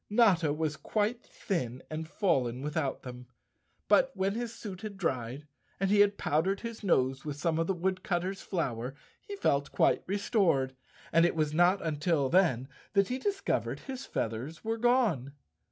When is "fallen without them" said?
2.07-3.27